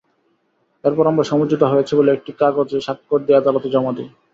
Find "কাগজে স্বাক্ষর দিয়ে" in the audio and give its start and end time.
2.39-3.39